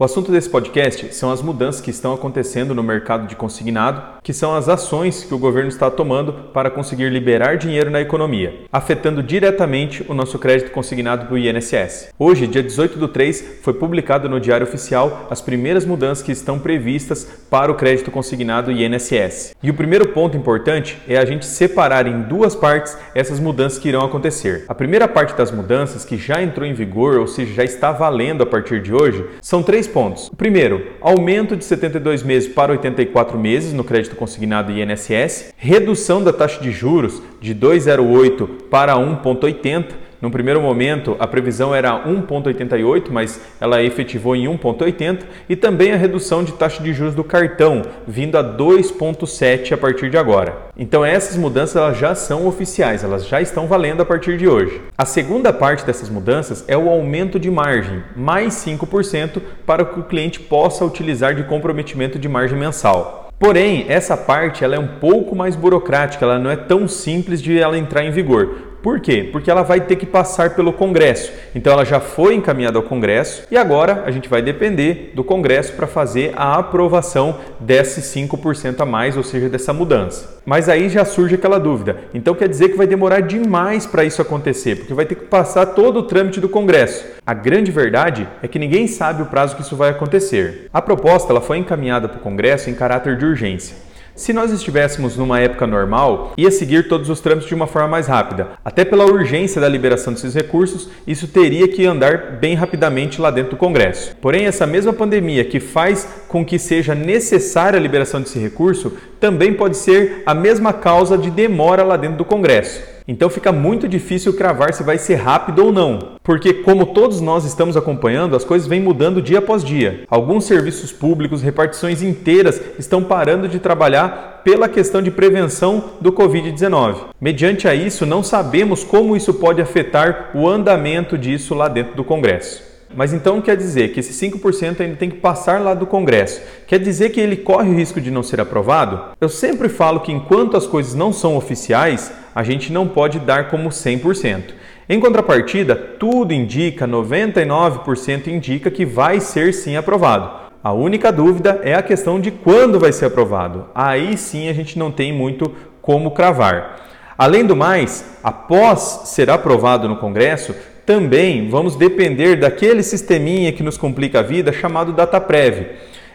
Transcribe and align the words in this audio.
O 0.00 0.04
assunto 0.04 0.30
desse 0.30 0.48
podcast 0.48 1.12
são 1.12 1.28
as 1.32 1.42
mudanças 1.42 1.80
que 1.80 1.90
estão 1.90 2.14
acontecendo 2.14 2.72
no 2.72 2.84
mercado 2.84 3.26
de 3.26 3.34
consignado, 3.34 4.00
que 4.22 4.32
são 4.32 4.54
as 4.54 4.68
ações 4.68 5.24
que 5.24 5.34
o 5.34 5.38
governo 5.38 5.68
está 5.68 5.90
tomando 5.90 6.32
para 6.54 6.70
conseguir 6.70 7.10
liberar 7.10 7.56
dinheiro 7.56 7.90
na 7.90 8.00
economia, 8.00 8.60
afetando 8.72 9.24
diretamente 9.24 10.06
o 10.08 10.14
nosso 10.14 10.38
crédito 10.38 10.70
consignado 10.70 11.26
do 11.26 11.36
INSS. 11.36 12.10
Hoje, 12.16 12.46
dia 12.46 12.62
18 12.62 12.96
do 12.96 13.08
3, 13.08 13.58
foi 13.60 13.74
publicado 13.74 14.28
no 14.28 14.38
Diário 14.38 14.68
Oficial 14.68 15.26
as 15.28 15.40
primeiras 15.40 15.84
mudanças 15.84 16.24
que 16.24 16.30
estão 16.30 16.60
previstas 16.60 17.24
para 17.50 17.72
o 17.72 17.74
crédito 17.74 18.12
consignado 18.12 18.70
INSS. 18.70 19.56
E 19.60 19.68
o 19.68 19.74
primeiro 19.74 20.10
ponto 20.10 20.36
importante 20.36 20.96
é 21.08 21.18
a 21.18 21.24
gente 21.24 21.44
separar 21.44 22.06
em 22.06 22.22
duas 22.22 22.54
partes 22.54 22.96
essas 23.16 23.40
mudanças 23.40 23.80
que 23.80 23.88
irão 23.88 24.04
acontecer. 24.04 24.64
A 24.68 24.76
primeira 24.76 25.08
parte 25.08 25.36
das 25.36 25.50
mudanças, 25.50 26.04
que 26.04 26.16
já 26.16 26.40
entrou 26.40 26.64
em 26.64 26.72
vigor, 26.72 27.18
ou 27.18 27.26
seja, 27.26 27.52
já 27.52 27.64
está 27.64 27.90
valendo 27.90 28.44
a 28.44 28.46
partir 28.46 28.80
de 28.80 28.94
hoje, 28.94 29.26
são 29.42 29.60
três 29.60 29.87
pontos. 29.88 30.30
Primeiro, 30.36 30.92
aumento 31.00 31.56
de 31.56 31.64
72 31.64 32.22
meses 32.22 32.48
para 32.48 32.72
84 32.72 33.38
meses 33.38 33.72
no 33.72 33.84
crédito 33.84 34.16
consignado 34.16 34.72
INSS, 34.72 35.52
redução 35.56 36.22
da 36.22 36.32
taxa 36.32 36.60
de 36.60 36.70
juros 36.70 37.22
de 37.40 37.54
2,08 37.54 38.48
para 38.70 38.94
1,80 38.94 40.07
no 40.20 40.32
primeiro 40.32 40.60
momento, 40.60 41.16
a 41.20 41.28
previsão 41.28 41.72
era 41.72 42.04
1,88, 42.04 43.08
mas 43.10 43.40
ela 43.60 43.82
efetivou 43.82 44.34
em 44.34 44.46
1,80 44.46 45.20
e 45.48 45.54
também 45.54 45.92
a 45.92 45.96
redução 45.96 46.42
de 46.42 46.52
taxa 46.52 46.82
de 46.82 46.92
juros 46.92 47.14
do 47.14 47.22
cartão, 47.22 47.82
vindo 48.06 48.36
a 48.36 48.42
2,7 48.42 49.72
a 49.72 49.76
partir 49.76 50.10
de 50.10 50.18
agora. 50.18 50.56
Então 50.76 51.04
essas 51.04 51.36
mudanças 51.36 51.76
elas 51.76 51.96
já 51.96 52.16
são 52.16 52.48
oficiais, 52.48 53.04
elas 53.04 53.26
já 53.26 53.40
estão 53.40 53.68
valendo 53.68 54.00
a 54.00 54.04
partir 54.04 54.36
de 54.36 54.48
hoje. 54.48 54.80
A 54.96 55.04
segunda 55.04 55.52
parte 55.52 55.86
dessas 55.86 56.08
mudanças 56.08 56.64
é 56.66 56.76
o 56.76 56.88
aumento 56.88 57.38
de 57.38 57.50
margem, 57.50 58.02
mais 58.16 58.54
5% 58.54 59.40
para 59.64 59.84
que 59.84 60.00
o 60.00 60.04
cliente 60.04 60.40
possa 60.40 60.84
utilizar 60.84 61.34
de 61.34 61.44
comprometimento 61.44 62.18
de 62.18 62.28
margem 62.28 62.58
mensal. 62.58 63.28
Porém, 63.38 63.86
essa 63.88 64.16
parte 64.16 64.64
ela 64.64 64.74
é 64.74 64.78
um 64.80 64.98
pouco 64.98 65.36
mais 65.36 65.54
burocrática, 65.54 66.24
ela 66.24 66.40
não 66.40 66.50
é 66.50 66.56
tão 66.56 66.88
simples 66.88 67.40
de 67.40 67.56
ela 67.56 67.78
entrar 67.78 68.04
em 68.04 68.10
vigor. 68.10 68.67
Por 68.82 69.00
quê? 69.00 69.28
Porque 69.30 69.50
ela 69.50 69.62
vai 69.62 69.80
ter 69.80 69.96
que 69.96 70.06
passar 70.06 70.54
pelo 70.54 70.72
Congresso. 70.72 71.32
Então 71.54 71.72
ela 71.72 71.84
já 71.84 71.98
foi 71.98 72.34
encaminhada 72.34 72.78
ao 72.78 72.82
Congresso 72.82 73.42
e 73.50 73.56
agora 73.56 74.04
a 74.06 74.10
gente 74.10 74.28
vai 74.28 74.40
depender 74.40 75.12
do 75.14 75.24
Congresso 75.24 75.72
para 75.72 75.86
fazer 75.86 76.32
a 76.36 76.54
aprovação 76.54 77.38
desses 77.58 78.04
5% 78.14 78.80
a 78.80 78.86
mais, 78.86 79.16
ou 79.16 79.22
seja, 79.22 79.48
dessa 79.48 79.72
mudança. 79.72 80.38
Mas 80.46 80.68
aí 80.68 80.88
já 80.88 81.04
surge 81.04 81.34
aquela 81.34 81.58
dúvida. 81.58 81.96
Então 82.14 82.34
quer 82.34 82.48
dizer 82.48 82.70
que 82.70 82.76
vai 82.76 82.86
demorar 82.86 83.20
demais 83.20 83.84
para 83.84 84.04
isso 84.04 84.22
acontecer, 84.22 84.76
porque 84.76 84.94
vai 84.94 85.06
ter 85.06 85.16
que 85.16 85.24
passar 85.24 85.66
todo 85.66 85.98
o 85.98 86.02
trâmite 86.04 86.40
do 86.40 86.48
Congresso. 86.48 87.04
A 87.26 87.34
grande 87.34 87.70
verdade 87.70 88.28
é 88.42 88.48
que 88.48 88.58
ninguém 88.58 88.86
sabe 88.86 89.22
o 89.22 89.26
prazo 89.26 89.56
que 89.56 89.62
isso 89.62 89.76
vai 89.76 89.90
acontecer. 89.90 90.68
A 90.72 90.80
proposta 90.80 91.32
ela 91.32 91.40
foi 91.40 91.58
encaminhada 91.58 92.08
para 92.08 92.18
o 92.18 92.22
Congresso 92.22 92.70
em 92.70 92.74
caráter 92.74 93.16
de 93.16 93.26
urgência. 93.26 93.87
Se 94.18 94.32
nós 94.32 94.50
estivéssemos 94.50 95.16
numa 95.16 95.38
época 95.38 95.64
normal, 95.64 96.32
ia 96.36 96.50
seguir 96.50 96.88
todos 96.88 97.08
os 97.08 97.20
trâmites 97.20 97.48
de 97.48 97.54
uma 97.54 97.68
forma 97.68 97.86
mais 97.86 98.08
rápida. 98.08 98.48
Até 98.64 98.84
pela 98.84 99.06
urgência 99.06 99.60
da 99.60 99.68
liberação 99.68 100.12
desses 100.12 100.34
recursos, 100.34 100.88
isso 101.06 101.28
teria 101.28 101.68
que 101.68 101.86
andar 101.86 102.32
bem 102.32 102.56
rapidamente 102.56 103.20
lá 103.20 103.30
dentro 103.30 103.52
do 103.52 103.56
Congresso. 103.56 104.16
Porém, 104.20 104.46
essa 104.46 104.66
mesma 104.66 104.92
pandemia 104.92 105.44
que 105.44 105.60
faz 105.60 106.24
com 106.26 106.44
que 106.44 106.58
seja 106.58 106.96
necessária 106.96 107.78
a 107.78 107.80
liberação 107.80 108.20
desse 108.20 108.40
recurso 108.40 108.92
também 109.20 109.54
pode 109.54 109.76
ser 109.76 110.24
a 110.26 110.34
mesma 110.34 110.72
causa 110.72 111.16
de 111.16 111.30
demora 111.30 111.84
lá 111.84 111.96
dentro 111.96 112.18
do 112.18 112.24
Congresso. 112.24 112.97
Então 113.10 113.30
fica 113.30 113.50
muito 113.50 113.88
difícil 113.88 114.34
cravar 114.34 114.74
se 114.74 114.82
vai 114.82 114.98
ser 114.98 115.14
rápido 115.14 115.64
ou 115.64 115.72
não, 115.72 115.98
porque 116.22 116.52
como 116.52 116.84
todos 116.84 117.22
nós 117.22 117.46
estamos 117.46 117.74
acompanhando, 117.74 118.36
as 118.36 118.44
coisas 118.44 118.68
vêm 118.68 118.82
mudando 118.82 119.22
dia 119.22 119.38
após 119.38 119.64
dia. 119.64 120.04
Alguns 120.10 120.44
serviços 120.44 120.92
públicos, 120.92 121.40
repartições 121.40 122.02
inteiras 122.02 122.60
estão 122.78 123.02
parando 123.02 123.48
de 123.48 123.58
trabalhar 123.58 124.42
pela 124.44 124.68
questão 124.68 125.00
de 125.00 125.10
prevenção 125.10 125.92
do 126.02 126.12
COVID-19. 126.12 126.96
Mediante 127.18 127.66
a 127.66 127.74
isso, 127.74 128.04
não 128.04 128.22
sabemos 128.22 128.84
como 128.84 129.16
isso 129.16 129.32
pode 129.32 129.62
afetar 129.62 130.30
o 130.34 130.46
andamento 130.46 131.16
disso 131.16 131.54
lá 131.54 131.66
dentro 131.66 131.96
do 131.96 132.04
Congresso. 132.04 132.68
Mas 132.94 133.12
então 133.12 133.40
quer 133.40 133.56
dizer 133.56 133.88
que 133.92 134.00
esse 134.00 134.12
5% 134.12 134.80
ainda 134.80 134.96
tem 134.96 135.10
que 135.10 135.18
passar 135.18 135.60
lá 135.60 135.74
do 135.74 135.86
Congresso. 135.86 136.40
Quer 136.66 136.78
dizer 136.78 137.10
que 137.10 137.20
ele 137.20 137.36
corre 137.36 137.70
o 137.70 137.74
risco 137.74 138.00
de 138.00 138.10
não 138.10 138.22
ser 138.22 138.40
aprovado? 138.40 139.16
Eu 139.20 139.28
sempre 139.28 139.68
falo 139.68 140.00
que 140.00 140.12
enquanto 140.12 140.56
as 140.56 140.66
coisas 140.66 140.94
não 140.94 141.12
são 141.12 141.36
oficiais, 141.36 142.10
a 142.38 142.44
gente 142.44 142.72
não 142.72 142.86
pode 142.86 143.18
dar 143.18 143.48
como 143.48 143.68
100%. 143.68 144.54
Em 144.88 145.00
contrapartida, 145.00 145.74
tudo 145.74 146.32
indica, 146.32 146.86
99% 146.86 148.28
indica 148.28 148.70
que 148.70 148.86
vai 148.86 149.18
ser 149.18 149.52
sim 149.52 149.74
aprovado. 149.74 150.30
A 150.62 150.72
única 150.72 151.10
dúvida 151.10 151.60
é 151.64 151.74
a 151.74 151.82
questão 151.82 152.20
de 152.20 152.30
quando 152.30 152.78
vai 152.78 152.92
ser 152.92 153.06
aprovado. 153.06 153.66
Aí 153.74 154.16
sim 154.16 154.48
a 154.48 154.52
gente 154.52 154.78
não 154.78 154.92
tem 154.92 155.12
muito 155.12 155.52
como 155.82 156.12
cravar. 156.12 156.76
Além 157.18 157.44
do 157.44 157.56
mais, 157.56 158.04
após 158.22 159.02
ser 159.06 159.28
aprovado 159.30 159.88
no 159.88 159.96
Congresso, 159.96 160.54
também 160.86 161.48
vamos 161.50 161.74
depender 161.74 162.36
daquele 162.36 162.84
sisteminha 162.84 163.50
que 163.50 163.64
nos 163.64 163.76
complica 163.76 164.20
a 164.20 164.22
vida 164.22 164.52
chamado 164.52 164.92
DataPrev. 164.92 165.66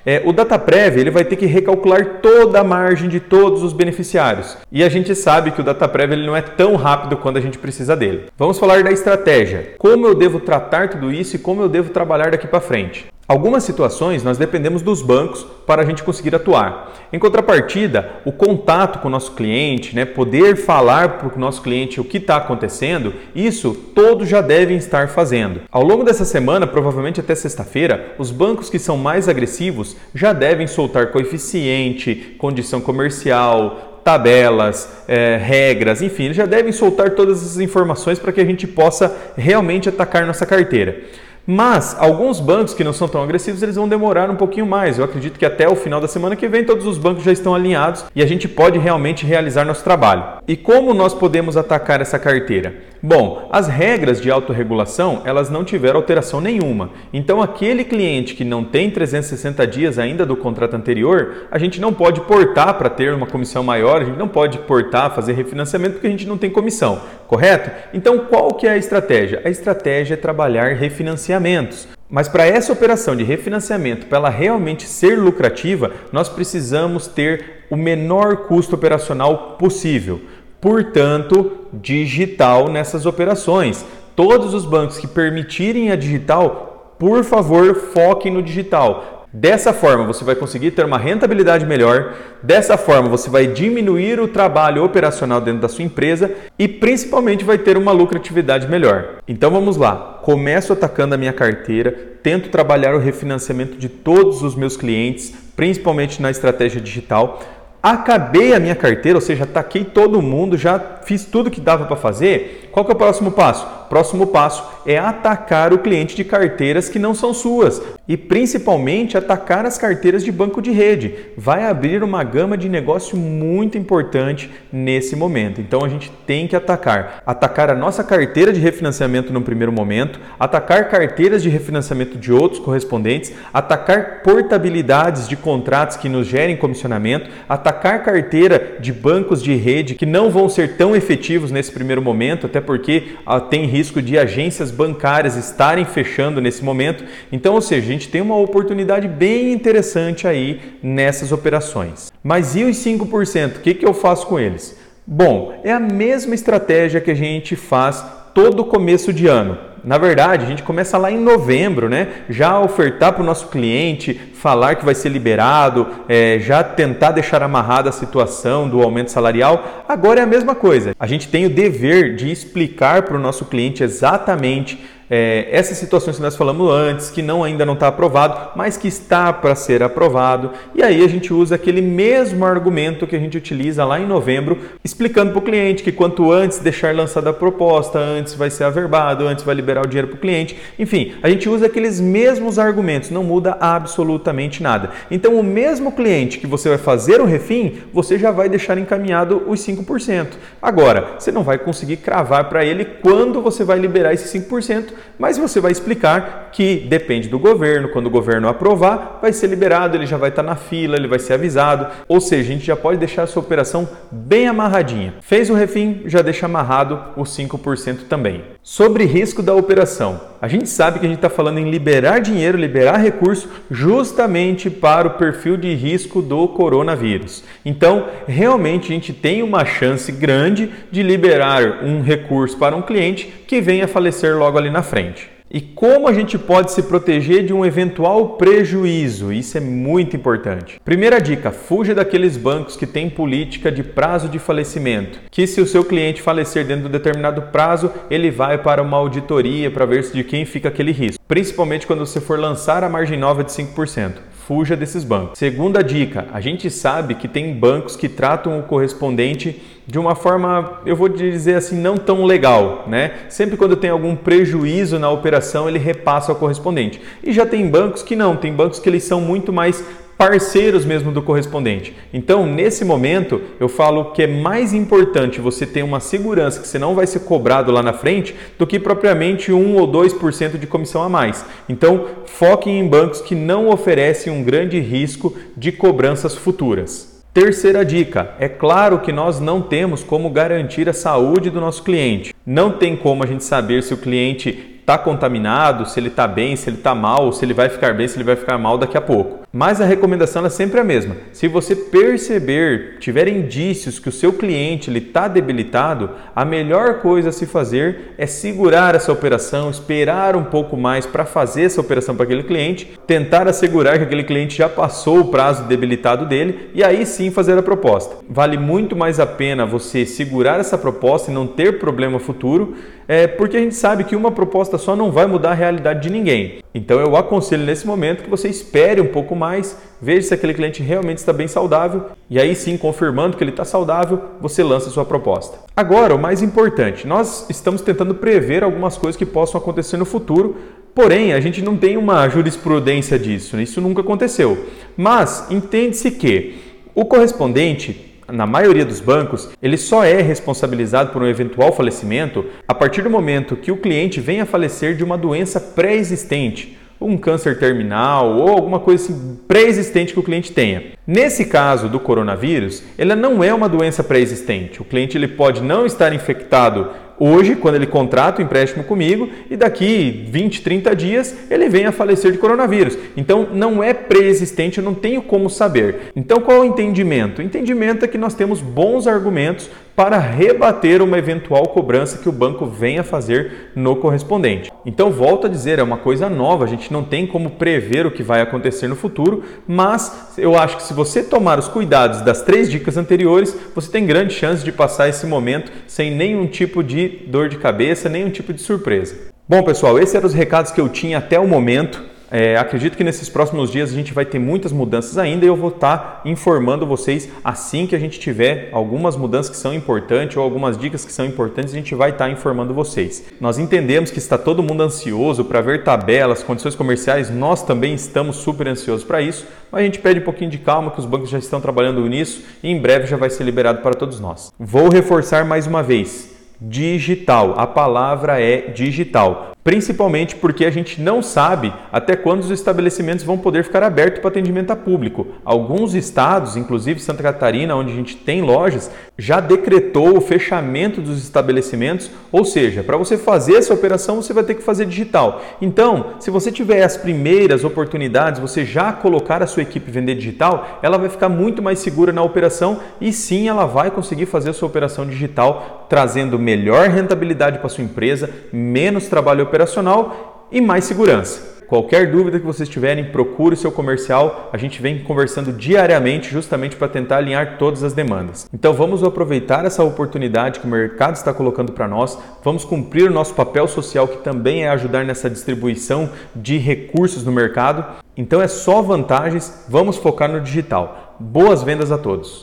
É, 0.05 0.21
o 0.25 0.33
DataPrev 0.33 0.99
ele 0.99 1.11
vai 1.11 1.23
ter 1.23 1.37
que 1.37 1.45
recalcular 1.45 2.19
toda 2.21 2.59
a 2.59 2.63
margem 2.63 3.07
de 3.07 3.19
todos 3.19 3.63
os 3.63 3.71
beneficiários. 3.71 4.57
E 4.71 4.83
a 4.83 4.89
gente 4.89 5.15
sabe 5.15 5.51
que 5.51 5.61
o 5.61 5.63
DataPrev 5.63 6.13
ele 6.13 6.27
não 6.27 6.35
é 6.35 6.41
tão 6.41 6.75
rápido 6.75 7.15
quando 7.17 7.37
a 7.37 7.41
gente 7.41 7.57
precisa 7.57 7.95
dele. 7.95 8.25
Vamos 8.37 8.59
falar 8.59 8.83
da 8.83 8.91
estratégia. 8.91 9.75
Como 9.77 10.05
eu 10.05 10.13
devo 10.13 10.39
tratar 10.39 10.89
tudo 10.89 11.11
isso 11.11 11.35
e 11.35 11.39
como 11.39 11.61
eu 11.61 11.69
devo 11.69 11.89
trabalhar 11.89 12.31
daqui 12.31 12.47
para 12.47 12.59
frente. 12.59 13.12
Algumas 13.25 13.63
situações 13.63 14.21
nós 14.21 14.37
dependemos 14.37 14.81
dos 14.81 15.01
bancos 15.01 15.45
para 15.65 15.81
a 15.81 15.85
gente 15.85 16.03
conseguir 16.03 16.35
atuar. 16.35 16.91
Em 17.11 17.17
contrapartida, 17.17 18.17
o 18.25 18.33
contato 18.33 18.99
com 18.99 19.07
o 19.07 19.11
nosso 19.11 19.31
cliente, 19.31 19.95
né, 19.95 20.03
poder 20.03 20.57
falar 20.57 21.17
para 21.17 21.33
o 21.33 21.39
nosso 21.39 21.61
cliente 21.61 22.01
o 22.01 22.03
que 22.03 22.17
está 22.17 22.35
acontecendo, 22.35 23.13
isso 23.33 23.73
todos 23.95 24.27
já 24.27 24.41
devem 24.41 24.75
estar 24.75 25.07
fazendo. 25.07 25.61
Ao 25.71 25.83
longo 25.83 26.03
dessa 26.03 26.25
semana, 26.25 26.67
provavelmente 26.67 27.21
até 27.21 27.33
sexta-feira, 27.33 28.13
os 28.17 28.29
bancos 28.29 28.69
que 28.69 28.77
são 28.77 28.97
mais 28.97 29.29
agressivos 29.29 29.95
já 30.13 30.33
devem 30.33 30.67
soltar 30.67 31.11
coeficiente, 31.11 32.35
condição 32.37 32.81
comercial, 32.81 34.01
tabelas, 34.03 35.03
é, 35.07 35.37
regras, 35.37 36.01
enfim, 36.01 36.25
eles 36.25 36.35
já 36.35 36.45
devem 36.45 36.73
soltar 36.73 37.11
todas 37.11 37.41
essas 37.41 37.61
informações 37.61 38.19
para 38.19 38.33
que 38.33 38.41
a 38.41 38.45
gente 38.45 38.67
possa 38.67 39.15
realmente 39.37 39.87
atacar 39.87 40.25
nossa 40.25 40.45
carteira. 40.45 41.03
Mas 41.45 41.93
alguns 41.99 42.39
bancos 42.39 42.73
que 42.73 42.85
não 42.85 42.93
são 42.93 43.05
tão 43.05 43.21
agressivos, 43.21 43.61
eles 43.61 43.75
vão 43.75 43.85
demorar 43.85 44.29
um 44.29 44.35
pouquinho 44.35 44.65
mais. 44.65 44.97
Eu 44.97 45.03
acredito 45.03 45.37
que 45.37 45.45
até 45.45 45.67
o 45.67 45.75
final 45.75 45.99
da 45.99 46.07
semana 46.07 46.37
que 46.37 46.47
vem 46.47 46.63
todos 46.63 46.87
os 46.87 46.97
bancos 46.97 47.21
já 47.21 47.33
estão 47.33 47.53
alinhados 47.53 48.05
e 48.15 48.23
a 48.23 48.25
gente 48.25 48.47
pode 48.47 48.79
realmente 48.79 49.25
realizar 49.25 49.65
nosso 49.65 49.83
trabalho. 49.83 50.23
E 50.47 50.55
como 50.55 50.93
nós 50.93 51.13
podemos 51.13 51.57
atacar 51.57 51.99
essa 51.99 52.17
carteira? 52.17 52.93
Bom, 53.05 53.49
as 53.51 53.67
regras 53.67 54.21
de 54.21 54.31
autorregulação, 54.31 55.21
elas 55.25 55.49
não 55.49 55.65
tiveram 55.65 55.97
alteração 55.97 56.39
nenhuma. 56.39 56.91
Então 57.11 57.41
aquele 57.41 57.83
cliente 57.83 58.35
que 58.35 58.45
não 58.45 58.63
tem 58.63 58.89
360 58.89 59.67
dias 59.67 59.99
ainda 59.99 60.25
do 60.25 60.37
contrato 60.37 60.75
anterior, 60.75 61.47
a 61.51 61.57
gente 61.57 61.81
não 61.81 61.91
pode 61.91 62.21
portar 62.21 62.73
para 62.75 62.89
ter 62.89 63.13
uma 63.13 63.27
comissão 63.27 63.61
maior, 63.61 64.01
a 64.01 64.05
gente 64.05 64.17
não 64.17 64.29
pode 64.29 64.59
portar, 64.59 65.13
fazer 65.13 65.33
refinanciamento 65.33 65.95
porque 65.95 66.07
a 66.07 66.11
gente 66.11 66.25
não 66.25 66.37
tem 66.37 66.49
comissão, 66.49 67.01
correto? 67.27 67.69
Então 67.93 68.19
qual 68.19 68.53
que 68.53 68.65
é 68.65 68.71
a 68.71 68.77
estratégia? 68.77 69.41
A 69.43 69.49
estratégia 69.49 70.13
é 70.13 70.17
trabalhar 70.17 70.75
refinanciamento 70.75 71.32
refinanciamentos. 71.33 71.87
Mas 72.09 72.27
para 72.27 72.45
essa 72.45 72.71
operação 72.71 73.15
de 73.15 73.23
refinanciamento, 73.23 74.05
para 74.05 74.19
ela 74.19 74.29
realmente 74.29 74.85
ser 74.85 75.17
lucrativa, 75.17 75.91
nós 76.11 76.29
precisamos 76.29 77.07
ter 77.07 77.65
o 77.71 77.75
menor 77.75 78.47
custo 78.47 78.75
operacional 78.75 79.55
possível. 79.57 80.21
Portanto, 80.61 81.51
digital 81.73 82.69
nessas 82.69 83.05
operações. 83.05 83.83
Todos 84.15 84.53
os 84.53 84.63
bancos 84.63 84.99
que 84.99 85.07
permitirem 85.07 85.91
a 85.91 85.95
digital, 85.95 86.95
por 86.99 87.23
favor, 87.23 87.75
foquem 87.75 88.31
no 88.31 88.43
digital. 88.43 89.22
Dessa 89.35 89.73
forma, 89.73 90.05
você 90.05 90.23
vai 90.23 90.35
conseguir 90.35 90.69
ter 90.69 90.85
uma 90.85 90.99
rentabilidade 90.99 91.65
melhor, 91.65 92.13
dessa 92.43 92.77
forma, 92.77 93.09
você 93.09 93.31
vai 93.31 93.47
diminuir 93.47 94.19
o 94.19 94.27
trabalho 94.27 94.83
operacional 94.83 95.41
dentro 95.41 95.59
da 95.59 95.67
sua 95.67 95.83
empresa 95.83 96.29
e 96.59 96.67
principalmente 96.67 97.43
vai 97.43 97.57
ter 97.57 97.75
uma 97.75 97.91
lucratividade 97.91 98.67
melhor. 98.67 99.23
Então 99.27 99.49
vamos 99.49 99.75
lá, 99.75 100.19
começo 100.21 100.71
atacando 100.71 101.15
a 101.15 101.17
minha 101.17 101.33
carteira, 101.33 101.91
tento 102.21 102.49
trabalhar 102.49 102.93
o 102.93 102.99
refinanciamento 102.99 103.75
de 103.75 103.89
todos 103.89 104.43
os 104.43 104.53
meus 104.53 104.77
clientes, 104.77 105.33
principalmente 105.55 106.21
na 106.21 106.29
estratégia 106.29 106.79
digital. 106.79 107.41
Acabei 107.81 108.53
a 108.53 108.59
minha 108.59 108.75
carteira, 108.75 109.17
ou 109.17 109.21
seja, 109.21 109.45
ataquei 109.45 109.83
todo 109.83 110.21
mundo, 110.21 110.55
já 110.55 110.79
fiz 111.03 111.25
tudo 111.25 111.49
que 111.49 111.59
dava 111.59 111.85
para 111.85 111.95
fazer. 111.95 112.69
Qual 112.71 112.85
que 112.85 112.91
é 112.91 112.95
o 112.95 112.97
próximo 112.97 113.31
passo? 113.31 113.67
Próximo 113.93 114.25
passo 114.25 114.63
é 114.87 114.97
atacar 114.97 115.71
o 115.71 115.77
cliente 115.77 116.15
de 116.15 116.23
carteiras 116.23 116.89
que 116.89 116.97
não 116.97 117.13
são 117.13 117.31
suas 117.31 117.79
e 118.07 118.17
principalmente 118.17 119.15
atacar 119.15 119.67
as 119.67 119.77
carteiras 119.77 120.23
de 120.23 120.31
banco 120.31 120.63
de 120.63 120.71
rede. 120.71 121.13
Vai 121.37 121.63
abrir 121.63 122.03
uma 122.03 122.23
gama 122.23 122.57
de 122.57 122.67
negócio 122.67 123.15
muito 123.15 123.77
importante 123.77 124.49
nesse 124.71 125.15
momento. 125.15 125.61
Então 125.61 125.85
a 125.85 125.87
gente 125.87 126.11
tem 126.25 126.47
que 126.47 126.55
atacar. 126.55 127.21
Atacar 127.23 127.69
a 127.69 127.75
nossa 127.75 128.03
carteira 128.03 128.51
de 128.51 128.59
refinanciamento 128.59 129.31
no 129.31 129.43
primeiro 129.43 129.71
momento, 129.71 130.19
atacar 130.39 130.89
carteiras 130.89 131.43
de 131.43 131.49
refinanciamento 131.49 132.17
de 132.17 132.33
outros 132.33 132.59
correspondentes, 132.59 133.31
atacar 133.53 134.23
portabilidades 134.23 135.27
de 135.27 135.37
contratos 135.37 135.97
que 135.97 136.09
nos 136.09 136.25
gerem 136.25 136.57
comissionamento, 136.57 137.29
atacar 137.47 138.03
carteira 138.03 138.77
de 138.79 138.91
bancos 138.91 139.41
de 139.41 139.53
rede 139.53 139.93
que 139.93 140.05
não 140.05 140.31
vão 140.31 140.49
ser 140.49 140.77
tão 140.77 140.95
efetivos 140.95 141.51
nesse 141.51 141.71
primeiro 141.71 142.01
momento, 142.01 142.47
até 142.47 142.59
porque 142.59 143.13
ah, 143.23 143.39
tem 143.39 143.65
risco 143.65 143.82
de 144.01 144.17
agências 144.17 144.71
bancárias 144.71 145.35
estarem 145.35 145.85
fechando 145.85 146.39
nesse 146.39 146.63
momento. 146.63 147.03
Então, 147.31 147.53
ou 147.55 147.61
seja, 147.61 147.87
a 147.87 147.91
gente 147.91 148.09
tem 148.09 148.21
uma 148.21 148.37
oportunidade 148.37 149.07
bem 149.07 149.51
interessante 149.51 150.27
aí 150.27 150.77
nessas 150.81 151.31
operações. 151.31 152.11
Mas 152.23 152.55
e 152.55 152.63
os 152.63 152.77
5%? 152.77 153.57
O 153.57 153.59
que, 153.59 153.73
que 153.73 153.85
eu 153.85 153.93
faço 153.93 154.27
com 154.27 154.39
eles? 154.39 154.77
Bom, 155.05 155.59
é 155.63 155.71
a 155.71 155.79
mesma 155.79 156.33
estratégia 156.33 157.01
que 157.01 157.11
a 157.11 157.15
gente 157.15 157.55
faz 157.55 158.05
todo 158.33 158.65
começo 158.65 159.13
de 159.13 159.27
ano. 159.27 159.57
Na 159.83 159.97
verdade, 159.97 160.45
a 160.45 160.47
gente 160.47 160.63
começa 160.63 160.97
lá 160.97 161.11
em 161.11 161.19
novembro, 161.19 161.89
né? 161.89 162.07
Já 162.29 162.57
ofertar 162.57 163.11
para 163.11 163.21
o 163.21 163.25
nosso 163.25 163.49
cliente, 163.49 164.13
falar 164.33 164.75
que 164.75 164.85
vai 164.85 164.95
ser 164.95 165.09
liberado, 165.09 165.85
é, 166.07 166.39
já 166.39 166.63
tentar 166.63 167.11
deixar 167.11 167.43
amarrada 167.43 167.89
a 167.89 167.91
situação 167.91 168.69
do 168.69 168.81
aumento 168.81 169.11
salarial. 169.11 169.83
Agora 169.87 170.21
é 170.21 170.23
a 170.23 170.27
mesma 170.27 170.55
coisa. 170.55 170.95
A 170.97 171.05
gente 171.05 171.27
tem 171.27 171.45
o 171.45 171.49
dever 171.49 172.15
de 172.15 172.31
explicar 172.31 173.01
para 173.01 173.17
o 173.17 173.19
nosso 173.19 173.43
cliente 173.45 173.83
exatamente 173.83 174.81
é, 175.09 175.47
essas 175.51 175.77
situações 175.77 176.15
que 176.15 176.21
nós 176.21 176.35
falamos 176.35 176.71
antes, 176.71 177.09
que 177.09 177.21
não 177.21 177.43
ainda 177.43 177.65
não 177.65 177.73
está 177.73 177.87
aprovado, 177.87 178.51
mas 178.55 178.77
que 178.77 178.87
está 178.87 179.31
para 179.31 179.55
ser 179.55 179.83
aprovado. 179.83 180.51
E 180.73 180.81
aí 180.81 181.03
a 181.03 181.07
gente 181.07 181.33
usa 181.33 181.55
aquele 181.55 181.81
mesmo 181.81 182.45
argumento 182.45 183.05
que 183.05 183.15
a 183.15 183.19
gente 183.19 183.37
utiliza 183.37 183.85
lá 183.85 183.99
em 183.99 184.07
novembro, 184.07 184.57
explicando 184.83 185.31
para 185.31 185.39
o 185.39 185.41
cliente 185.41 185.83
que 185.83 185.91
quanto 185.91 186.31
antes 186.31 186.59
deixar 186.59 186.95
lançada 186.95 187.29
a 187.29 187.33
proposta, 187.33 187.99
antes 187.99 188.33
vai 188.33 188.49
ser 188.49 188.63
averbado, 188.63 189.27
antes 189.27 189.43
vai 189.43 189.55
liberar 189.55 189.85
o 189.85 189.87
dinheiro 189.87 190.07
para 190.07 190.17
o 190.17 190.19
cliente. 190.19 190.57
Enfim, 190.77 191.13
a 191.21 191.29
gente 191.29 191.49
usa 191.49 191.65
aqueles 191.65 191.99
mesmos 191.99 192.57
argumentos, 192.57 193.09
não 193.09 193.23
muda 193.23 193.57
absolutamente 193.59 194.61
nada. 194.61 194.91
Então, 195.09 195.35
o 195.35 195.43
mesmo 195.43 195.91
cliente 195.91 196.39
que 196.39 196.47
você 196.47 196.69
vai 196.69 196.77
fazer 196.77 197.21
o 197.21 197.25
refim, 197.25 197.79
você 197.93 198.17
já 198.17 198.31
vai 198.31 198.49
deixar 198.49 198.77
encaminhado 198.77 199.43
os 199.47 199.59
5%. 199.59 200.27
Agora, 200.61 201.15
você 201.19 201.31
não 201.31 201.43
vai 201.43 201.57
conseguir 201.57 201.97
cravar 201.97 202.49
para 202.49 202.65
ele 202.65 202.85
quando 202.85 203.41
você 203.41 203.63
vai 203.63 203.79
liberar 203.79 204.13
esse 204.13 204.39
5%, 204.39 204.85
mas 205.17 205.37
você 205.37 205.59
vai 205.59 205.71
explicar 205.71 206.49
que 206.51 206.77
depende 206.77 207.27
do 207.27 207.39
governo, 207.39 207.89
quando 207.89 208.07
o 208.07 208.11
governo 208.11 208.47
aprovar, 208.47 209.19
vai 209.21 209.31
ser 209.33 209.47
liberado, 209.47 209.95
ele 209.95 210.05
já 210.05 210.17
vai 210.17 210.29
estar 210.29 210.43
na 210.43 210.55
fila, 210.55 210.95
ele 210.95 211.07
vai 211.07 211.19
ser 211.19 211.33
avisado, 211.33 211.87
ou 212.07 212.19
seja, 212.19 212.41
a 212.41 212.53
gente 212.53 212.65
já 212.65 212.75
pode 212.75 212.97
deixar 212.97 213.23
essa 213.23 213.39
operação 213.39 213.87
bem 214.11 214.47
amarradinha. 214.47 215.15
Fez 215.21 215.49
o 215.49 215.53
refim, 215.53 216.03
já 216.05 216.21
deixa 216.21 216.45
amarrado 216.45 216.99
os 217.15 217.29
5% 217.37 218.07
também. 218.07 218.43
Sobre 218.61 219.05
risco 219.05 219.41
da 219.41 219.53
operação, 219.53 220.19
a 220.43 220.47
gente 220.49 220.67
sabe 220.67 220.99
que 220.99 221.05
a 221.05 221.07
gente 221.07 221.19
está 221.19 221.29
falando 221.29 221.57
em 221.57 221.71
liberar 221.71 222.19
dinheiro, 222.19 222.57
liberar 222.57 222.97
recurso 222.97 223.49
justamente 223.71 224.69
para 224.69 225.07
o 225.07 225.11
perfil 225.11 225.55
de 225.55 225.73
risco 225.73 226.21
do 226.21 226.49
coronavírus. 226.49 227.45
Então, 227.63 228.09
realmente 228.27 228.91
a 228.91 228.93
gente 228.93 229.13
tem 229.13 229.41
uma 229.41 229.63
chance 229.63 230.11
grande 230.11 230.69
de 230.91 231.01
liberar 231.01 231.85
um 231.85 232.01
recurso 232.01 232.57
para 232.57 232.75
um 232.75 232.81
cliente 232.81 233.33
que 233.47 233.61
venha 233.61 233.87
falecer 233.87 234.35
logo 234.35 234.57
ali 234.57 234.69
na 234.69 234.83
frente. 234.83 235.32
E 235.53 235.61
como 235.61 236.07
a 236.07 236.13
gente 236.13 236.35
pode 236.35 236.71
se 236.71 236.81
proteger 236.81 237.45
de 237.45 237.53
um 237.53 237.63
eventual 237.63 238.29
prejuízo? 238.29 239.31
Isso 239.31 239.55
é 239.55 239.61
muito 239.61 240.15
importante. 240.15 240.81
Primeira 240.83 241.21
dica: 241.21 241.51
fuja 241.51 241.93
daqueles 241.93 242.35
bancos 242.35 242.75
que 242.75 242.87
têm 242.87 243.07
política 243.07 243.71
de 243.71 243.83
prazo 243.83 244.27
de 244.27 244.39
falecimento, 244.39 245.19
que 245.29 245.45
se 245.45 245.61
o 245.61 245.67
seu 245.67 245.85
cliente 245.85 246.23
falecer 246.23 246.65
dentro 246.65 246.85
de 246.85 246.89
um 246.89 246.91
determinado 246.91 247.43
prazo, 247.43 247.91
ele 248.09 248.31
vai 248.31 248.57
para 248.57 248.81
uma 248.81 248.97
auditoria 248.97 249.69
para 249.69 249.85
ver 249.85 250.01
de 250.11 250.23
quem 250.23 250.43
fica 250.43 250.69
aquele 250.69 250.91
risco, 250.91 251.23
principalmente 251.27 251.85
quando 251.85 252.03
você 252.03 252.19
for 252.19 252.39
lançar 252.39 252.83
a 252.83 252.89
margem 252.89 253.19
nova 253.19 253.43
de 253.43 253.51
5% 253.51 254.32
fuja 254.47 254.75
desses 254.75 255.03
bancos. 255.03 255.39
Segunda 255.39 255.83
dica: 255.83 256.27
a 256.33 256.41
gente 256.41 256.69
sabe 256.69 257.15
que 257.15 257.27
tem 257.27 257.53
bancos 257.53 257.95
que 257.95 258.09
tratam 258.09 258.59
o 258.59 258.63
correspondente 258.63 259.61
de 259.85 259.99
uma 259.99 260.15
forma, 260.15 260.79
eu 260.85 260.95
vou 260.95 261.09
dizer 261.09 261.55
assim, 261.55 261.77
não 261.77 261.97
tão 261.97 262.23
legal, 262.23 262.85
né? 262.87 263.11
Sempre 263.27 263.57
quando 263.57 263.75
tem 263.75 263.89
algum 263.89 264.15
prejuízo 264.15 264.97
na 264.97 265.09
operação, 265.09 265.67
ele 265.67 265.77
repassa 265.77 266.31
ao 266.31 266.37
correspondente. 266.37 267.01
E 267.21 267.33
já 267.33 267.45
tem 267.45 267.69
bancos 267.69 268.01
que 268.01 268.15
não, 268.15 268.37
tem 268.37 268.53
bancos 268.53 268.79
que 268.79 268.87
eles 268.87 269.03
são 269.03 269.19
muito 269.19 269.51
mais 269.51 269.83
parceiros 270.23 270.85
mesmo 270.85 271.11
do 271.11 271.21
correspondente. 271.21 271.93
Então, 272.13 272.45
nesse 272.45 272.85
momento, 272.85 273.41
eu 273.59 273.67
falo 273.67 274.11
que 274.13 274.23
é 274.23 274.27
mais 274.27 274.73
importante 274.73 275.41
você 275.41 275.65
ter 275.65 275.83
uma 275.83 275.99
segurança 275.99 276.61
que 276.61 276.67
você 276.67 276.79
não 276.79 276.95
vai 276.95 277.05
ser 277.05 277.19
cobrado 277.19 277.73
lá 277.73 277.83
na 277.83 277.91
frente 277.91 278.33
do 278.57 278.65
que 278.65 278.79
propriamente 278.79 279.51
1 279.51 279.75
ou 279.75 279.85
2% 279.85 280.57
de 280.57 280.65
comissão 280.65 281.03
a 281.03 281.09
mais. 281.09 281.45
Então, 281.67 282.05
foque 282.25 282.69
em 282.69 282.87
bancos 282.87 283.19
que 283.19 283.35
não 283.35 283.67
oferecem 283.67 284.31
um 284.31 284.41
grande 284.41 284.79
risco 284.79 285.35
de 285.57 285.73
cobranças 285.73 286.33
futuras. 286.33 287.21
Terceira 287.33 287.83
dica: 287.83 288.33
é 288.39 288.47
claro 288.47 288.99
que 288.99 289.11
nós 289.11 289.41
não 289.41 289.61
temos 289.61 290.03
como 290.03 290.29
garantir 290.29 290.87
a 290.87 290.93
saúde 290.93 291.49
do 291.49 291.59
nosso 291.59 291.83
cliente. 291.83 292.33
Não 292.45 292.71
tem 292.71 292.95
como 292.95 293.25
a 293.25 293.27
gente 293.27 293.43
saber 293.43 293.83
se 293.83 293.93
o 293.93 293.97
cliente 293.97 294.72
está 294.83 294.97
contaminado, 294.97 295.85
se 295.85 295.97
ele 295.97 296.09
está 296.09 296.27
bem, 296.27 296.57
se 296.57 296.69
ele 296.69 296.77
está 296.77 296.93
mal, 296.93 297.31
se 297.31 297.43
ele 297.43 297.53
vai 297.53 297.69
ficar 297.69 297.93
bem, 297.93 298.05
se 298.05 298.17
ele 298.17 298.25
vai 298.25 298.35
ficar 298.35 298.57
mal 298.57 298.77
daqui 298.77 298.97
a 298.97 299.01
pouco. 299.01 299.43
Mas 299.51 299.79
a 299.79 299.85
recomendação 299.85 300.45
é 300.45 300.49
sempre 300.49 300.79
a 300.79 300.83
mesma. 300.83 301.15
Se 301.31 301.47
você 301.47 301.75
perceber, 301.75 302.97
tiver 302.99 303.27
indícios 303.27 303.97
que 303.97 304.09
o 304.09 304.11
seu 304.11 304.33
cliente 304.33 304.91
está 304.97 305.27
debilitado, 305.27 306.09
a 306.35 306.43
melhor 306.43 306.99
coisa 307.01 307.29
a 307.29 307.31
se 307.31 307.45
fazer 307.45 308.13
é 308.17 308.25
segurar 308.25 308.93
essa 308.95 309.11
operação, 309.11 309.69
esperar 309.69 310.35
um 310.35 310.43
pouco 310.43 310.75
mais 310.75 311.05
para 311.05 311.23
fazer 311.23 311.63
essa 311.63 311.79
operação 311.79 312.15
para 312.15 312.25
aquele 312.25 312.43
cliente, 312.43 312.99
tentar 313.05 313.47
assegurar 313.47 313.97
que 313.97 314.03
aquele 314.03 314.23
cliente 314.23 314.57
já 314.57 314.69
passou 314.69 315.19
o 315.19 315.25
prazo 315.25 315.63
debilitado 315.63 316.25
dele 316.25 316.69
e 316.73 316.83
aí 316.83 317.05
sim 317.05 317.31
fazer 317.31 317.57
a 317.57 317.63
proposta. 317.63 318.15
Vale 318.29 318.57
muito 318.57 318.95
mais 318.95 319.19
a 319.19 319.25
pena 319.25 319.65
você 319.65 320.05
segurar 320.05 320.59
essa 320.59 320.77
proposta 320.77 321.29
e 321.29 321.33
não 321.33 321.45
ter 321.45 321.79
problema 321.79 322.19
futuro, 322.19 322.75
é, 323.07 323.27
porque 323.27 323.57
a 323.57 323.59
gente 323.59 323.75
sabe 323.75 324.03
que 324.03 324.15
uma 324.15 324.31
proposta 324.31 324.77
só 324.77 324.95
não 324.95 325.11
vai 325.11 325.25
mudar 325.25 325.51
a 325.51 325.55
realidade 325.55 326.01
de 326.01 326.09
ninguém. 326.09 326.63
Então 326.73 326.99
eu 326.99 327.15
aconselho 327.15 327.65
nesse 327.65 327.85
momento 327.85 328.23
que 328.23 328.29
você 328.29 328.47
espere 328.47 329.01
um 329.01 329.07
pouco 329.07 329.35
mais, 329.35 329.77
veja 330.01 330.29
se 330.29 330.33
aquele 330.33 330.53
cliente 330.53 330.81
realmente 330.81 331.17
está 331.17 331.33
bem 331.33 331.47
saudável 331.47 332.05
e 332.29 332.39
aí 332.39 332.55
sim, 332.55 332.77
confirmando 332.77 333.37
que 333.37 333.43
ele 333.43 333.51
está 333.51 333.65
saudável, 333.65 334.21
você 334.39 334.63
lança 334.63 334.89
sua 334.89 335.05
proposta. 335.05 335.59
Agora, 335.75 336.15
o 336.15 336.19
mais 336.19 336.41
importante, 336.41 337.05
nós 337.05 337.47
estamos 337.49 337.81
tentando 337.81 338.15
prever 338.15 338.63
algumas 338.63 338.97
coisas 338.97 339.17
que 339.17 339.25
possam 339.25 339.59
acontecer 339.59 339.97
no 339.97 340.05
futuro, 340.05 340.55
porém 340.93 341.33
a 341.33 341.39
gente 341.39 341.61
não 341.61 341.77
tem 341.77 341.97
uma 341.97 342.27
jurisprudência 342.29 343.17
disso, 343.19 343.59
isso 343.59 343.81
nunca 343.81 344.01
aconteceu. 344.01 344.67
Mas 344.95 345.47
entende-se 345.49 346.11
que 346.11 346.55
o 346.95 347.05
correspondente 347.05 348.13
na 348.31 348.45
maioria 348.47 348.85
dos 348.85 348.99
bancos, 348.99 349.49
ele 349.61 349.77
só 349.77 350.03
é 350.03 350.21
responsabilizado 350.21 351.11
por 351.11 351.21
um 351.21 351.27
eventual 351.27 351.73
falecimento 351.73 352.45
a 352.67 352.73
partir 352.73 353.01
do 353.01 353.09
momento 353.09 353.55
que 353.55 353.71
o 353.71 353.77
cliente 353.77 354.21
venha 354.21 354.43
a 354.43 354.47
falecer 354.47 354.95
de 354.95 355.03
uma 355.03 355.17
doença 355.17 355.59
pré-existente, 355.59 356.77
um 356.99 357.17
câncer 357.17 357.59
terminal 357.59 358.31
ou 358.37 358.49
alguma 358.49 358.79
coisa 358.79 359.03
assim 359.03 359.39
pré-existente 359.47 360.13
que 360.13 360.19
o 360.19 360.23
cliente 360.23 360.53
tenha. 360.53 360.93
Nesse 361.05 361.45
caso 361.45 361.89
do 361.89 361.99
coronavírus, 361.99 362.81
ela 362.97 363.15
não 363.15 363.43
é 363.43 363.53
uma 363.53 363.67
doença 363.67 364.03
pré-existente. 364.03 364.81
O 364.81 364.85
cliente 364.85 365.17
ele 365.17 365.27
pode 365.27 365.61
não 365.61 365.85
estar 365.85 366.13
infectado 366.13 366.89
hoje, 367.19 367.55
quando 367.55 367.75
ele 367.75 367.87
contrata 367.87 368.41
o 368.41 368.45
empréstimo 368.45 368.83
comigo, 368.83 369.29
e 369.49 369.55
daqui 369.55 370.25
20, 370.29 370.61
30 370.61 370.95
dias 370.95 371.35
ele 371.49 371.69
vem 371.69 371.85
a 371.85 371.91
falecer 371.91 372.31
de 372.31 372.37
coronavírus. 372.37 372.97
Então 373.15 373.49
não 373.53 373.83
é 373.83 373.93
pré-existente, 373.93 374.77
eu 374.77 374.83
não 374.83 374.93
tenho 374.93 375.21
como 375.21 375.49
saber. 375.49 376.11
Então 376.15 376.41
qual 376.41 376.57
é 376.57 376.59
o 376.61 376.65
entendimento? 376.65 377.39
O 377.39 377.41
entendimento 377.41 378.03
é 378.05 378.07
que 378.07 378.17
nós 378.17 378.33
temos 378.33 378.61
bons 378.61 379.07
argumentos 379.07 379.69
para 379.95 380.17
rebater 380.17 381.01
uma 381.01 381.17
eventual 381.17 381.67
cobrança 381.67 382.17
que 382.17 382.29
o 382.29 382.31
banco 382.31 382.65
venha 382.65 383.03
fazer 383.03 383.71
no 383.75 383.95
correspondente. 383.95 384.71
Então, 384.85 385.11
volto 385.11 385.47
a 385.47 385.49
dizer, 385.49 385.79
é 385.79 385.83
uma 385.83 385.97
coisa 385.97 386.29
nova, 386.29 386.65
a 386.65 386.67
gente 386.67 386.91
não 386.91 387.03
tem 387.03 387.27
como 387.27 387.51
prever 387.51 388.05
o 388.05 388.11
que 388.11 388.23
vai 388.23 388.41
acontecer 388.41 388.87
no 388.87 388.95
futuro, 388.95 389.43
mas 389.67 390.33
eu 390.37 390.57
acho 390.57 390.77
que 390.77 390.83
se 390.83 390.93
você 390.93 391.21
tomar 391.21 391.59
os 391.59 391.67
cuidados 391.67 392.21
das 392.21 392.41
três 392.41 392.69
dicas 392.69 392.97
anteriores, 392.97 393.55
você 393.75 393.91
tem 393.91 394.05
grande 394.05 394.33
chance 394.33 394.63
de 394.63 394.71
passar 394.71 395.09
esse 395.09 395.25
momento 395.25 395.71
sem 395.87 396.11
nenhum 396.11 396.47
tipo 396.47 396.83
de 396.83 397.23
dor 397.27 397.49
de 397.49 397.57
cabeça, 397.57 398.09
nenhum 398.09 398.29
tipo 398.29 398.53
de 398.53 398.61
surpresa. 398.61 399.15
Bom, 399.47 399.61
pessoal, 399.61 399.99
esses 399.99 400.15
eram 400.15 400.27
os 400.27 400.33
recados 400.33 400.71
que 400.71 400.81
eu 400.81 400.89
tinha 400.89 401.17
até 401.17 401.39
o 401.39 401.47
momento. 401.47 402.12
É, 402.35 402.57
acredito 402.57 402.97
que 402.97 403.03
nesses 403.03 403.29
próximos 403.29 403.69
dias 403.69 403.91
a 403.91 403.93
gente 403.93 404.11
vai 404.11 404.25
ter 404.25 404.39
muitas 404.39 404.71
mudanças 404.71 405.19
ainda 405.19 405.45
e 405.45 405.47
eu 405.47 405.55
vou 405.55 405.69
estar 405.69 406.19
informando 406.25 406.83
vocês 406.83 407.29
assim 407.43 407.85
que 407.85 407.95
a 407.95 407.99
gente 407.99 408.19
tiver 408.19 408.69
algumas 408.71 409.15
mudanças 409.15 409.51
que 409.51 409.55
são 409.55 409.71
importantes 409.71 410.35
ou 410.35 410.41
algumas 410.41 410.75
dicas 410.75 411.05
que 411.05 411.13
são 411.13 411.27
importantes, 411.27 411.75
a 411.75 411.77
gente 411.77 411.93
vai 411.93 412.09
estar 412.09 412.31
informando 412.31 412.73
vocês. 412.73 413.23
Nós 413.39 413.59
entendemos 413.59 414.09
que 414.09 414.17
está 414.17 414.35
todo 414.35 414.63
mundo 414.63 414.81
ansioso 414.81 415.45
para 415.45 415.61
ver 415.61 415.83
tabelas, 415.83 416.41
condições 416.41 416.73
comerciais, 416.73 417.29
nós 417.29 417.61
também 417.61 417.93
estamos 417.93 418.37
super 418.37 418.67
ansiosos 418.67 419.05
para 419.05 419.21
isso, 419.21 419.45
mas 419.71 419.81
a 419.81 419.85
gente 419.85 419.99
pede 419.99 420.19
um 420.19 420.23
pouquinho 420.23 420.49
de 420.49 420.57
calma 420.57 420.89
que 420.89 420.99
os 420.99 421.05
bancos 421.05 421.29
já 421.29 421.37
estão 421.37 421.61
trabalhando 421.61 422.03
nisso 422.07 422.43
e 422.63 422.67
em 422.67 422.81
breve 422.81 423.05
já 423.05 423.15
vai 423.15 423.29
ser 423.29 423.43
liberado 423.43 423.83
para 423.83 423.93
todos 423.93 424.19
nós. 424.19 424.51
Vou 424.57 424.89
reforçar 424.89 425.45
mais 425.45 425.67
uma 425.67 425.83
vez 425.83 426.33
digital. 426.59 427.53
A 427.59 427.67
palavra 427.67 428.41
é 428.41 428.71
digital 428.71 429.52
principalmente 429.63 430.35
porque 430.35 430.65
a 430.65 430.71
gente 430.71 431.01
não 431.01 431.21
sabe 431.21 431.73
até 431.91 432.15
quando 432.15 432.41
os 432.41 432.51
estabelecimentos 432.51 433.23
vão 433.23 433.37
poder 433.37 433.63
ficar 433.63 433.81
abertos 433.83 434.19
para 434.19 434.29
atendimento 434.29 434.71
a 434.71 434.75
público. 434.75 435.27
Alguns 435.45 435.93
estados, 435.93 436.57
inclusive 436.57 436.99
Santa 436.99 437.23
Catarina, 437.23 437.75
onde 437.75 437.91
a 437.91 437.95
gente 437.95 438.17
tem 438.17 438.41
lojas, 438.41 438.91
já 439.17 439.39
decretou 439.39 440.17
o 440.17 440.21
fechamento 440.21 440.99
dos 440.99 441.23
estabelecimentos, 441.23 442.11
ou 442.31 442.43
seja, 442.43 442.83
para 442.83 442.97
você 442.97 443.17
fazer 443.17 443.55
essa 443.55 443.73
operação 443.73 444.21
você 444.21 444.33
vai 444.33 444.43
ter 444.43 444.55
que 444.55 444.63
fazer 444.63 444.85
digital. 444.85 445.41
Então, 445.61 446.15
se 446.19 446.29
você 446.29 446.51
tiver 446.51 446.83
as 446.83 446.97
primeiras 446.97 447.63
oportunidades, 447.63 448.41
você 448.41 448.65
já 448.65 448.91
colocar 448.91 449.41
a 449.41 449.47
sua 449.47 449.63
equipe 449.63 449.89
vender 449.89 450.15
digital, 450.15 450.79
ela 450.81 450.97
vai 450.97 451.09
ficar 451.09 451.29
muito 451.29 451.61
mais 451.61 451.79
segura 451.79 452.11
na 452.11 452.21
operação 452.21 452.79
e 452.99 453.13
sim 453.13 453.47
ela 453.47 453.65
vai 453.65 453.91
conseguir 453.91 454.25
fazer 454.25 454.49
a 454.49 454.53
sua 454.53 454.67
operação 454.67 455.05
digital 455.05 455.87
trazendo 455.89 456.39
melhor 456.39 456.89
rentabilidade 456.89 457.59
para 457.59 457.69
sua 457.69 457.83
empresa, 457.83 458.29
menos 458.51 459.07
trabalho 459.07 459.43
operacional 459.53 460.47
e 460.51 460.59
mais 460.59 460.85
segurança. 460.85 461.53
Qualquer 461.67 462.11
dúvida 462.11 462.39
que 462.39 462.45
vocês 462.45 462.69
tiverem, 462.69 463.05
procure 463.05 463.55
o 463.55 463.57
seu 463.57 463.71
comercial. 463.71 464.49
A 464.51 464.57
gente 464.57 464.81
vem 464.81 464.99
conversando 464.99 465.51
diariamente 465.51 466.29
justamente 466.29 466.75
para 466.75 466.87
tentar 466.87 467.17
alinhar 467.17 467.57
todas 467.57 467.83
as 467.83 467.93
demandas. 467.93 468.47
Então 468.53 468.73
vamos 468.73 469.03
aproveitar 469.03 469.65
essa 469.65 469.83
oportunidade 469.83 470.59
que 470.59 470.67
o 470.67 470.69
mercado 470.69 471.15
está 471.15 471.33
colocando 471.33 471.71
para 471.71 471.87
nós. 471.87 472.17
Vamos 472.43 472.65
cumprir 472.65 473.09
o 473.09 473.13
nosso 473.13 473.33
papel 473.33 473.67
social 473.67 474.07
que 474.07 474.17
também 474.17 474.65
é 474.65 474.69
ajudar 474.69 475.03
nessa 475.05 475.29
distribuição 475.29 476.09
de 476.35 476.57
recursos 476.57 477.23
no 477.23 477.31
mercado. 477.31 477.85
Então 478.15 478.41
é 478.41 478.47
só 478.47 478.81
vantagens. 478.81 479.65
Vamos 479.67 479.97
focar 479.97 480.31
no 480.31 480.41
digital. 480.41 481.15
Boas 481.19 481.63
vendas 481.63 481.91
a 481.91 481.97
todos. 481.97 482.41